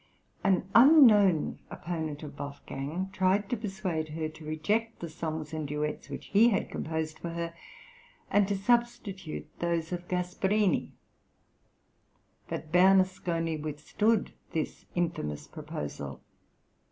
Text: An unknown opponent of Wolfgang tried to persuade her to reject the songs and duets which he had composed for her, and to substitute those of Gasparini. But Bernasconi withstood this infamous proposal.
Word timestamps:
An 0.43 0.67
unknown 0.73 1.59
opponent 1.69 2.23
of 2.23 2.39
Wolfgang 2.39 3.11
tried 3.13 3.47
to 3.51 3.55
persuade 3.55 4.09
her 4.09 4.27
to 4.29 4.43
reject 4.43 4.99
the 4.99 5.07
songs 5.09 5.53
and 5.53 5.67
duets 5.67 6.09
which 6.09 6.25
he 6.33 6.49
had 6.49 6.71
composed 6.71 7.19
for 7.19 7.29
her, 7.29 7.53
and 8.31 8.47
to 8.47 8.57
substitute 8.57 9.47
those 9.59 9.91
of 9.91 10.07
Gasparini. 10.07 10.93
But 12.47 12.71
Bernasconi 12.71 13.61
withstood 13.61 14.33
this 14.53 14.85
infamous 14.95 15.47
proposal. 15.47 16.21